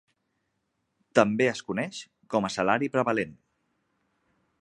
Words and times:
També 1.19 1.47
es 1.49 1.61
coneix 1.67 1.99
com 2.35 2.47
a 2.49 2.51
salari 2.57 2.89
prevalent. 2.95 3.37